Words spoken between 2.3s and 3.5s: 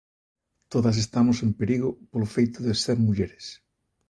feito de ser mulleres.